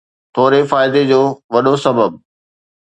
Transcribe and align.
ٿوري 0.35 0.61
فائدي 0.71 1.01
جو 1.11 1.21
وڏو 1.53 1.73
سبب 1.85 2.11